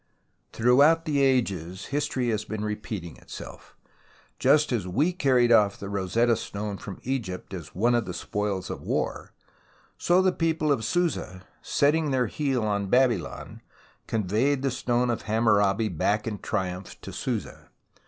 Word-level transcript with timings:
Throughout 0.51 1.05
the 1.05 1.21
ages 1.21 1.85
history 1.93 2.29
has 2.29 2.43
been 2.43 2.65
repeating 2.65 3.17
itself. 3.17 3.75
Just 4.39 4.71
as 4.71 4.87
we 4.87 5.13
carried 5.13 5.51
off 5.51 5.77
the 5.79 5.89
Rosetta 5.89 6.35
Stone 6.37 6.79
from 6.79 6.99
Egypt 7.03 7.53
as 7.53 7.75
one 7.75 7.93
of 7.93 8.05
the 8.05 8.13
spoils 8.15 8.71
of 8.71 8.81
war, 8.81 9.31
so 9.99 10.19
the 10.19 10.31
people 10.31 10.71
of 10.71 10.83
Susa, 10.83 11.43
setting 11.61 12.09
their 12.09 12.25
heel 12.25 12.63
on 12.63 12.87
Babylon, 12.89 13.61
conveyed 14.07 14.63
the 14.63 14.71
stone 14.71 15.11
of 15.11 15.21
Hammurabi 15.21 15.87
back 15.87 16.25
in 16.25 16.39
triumph 16.39 16.99
to 17.01 17.13
Susa. 17.13 17.69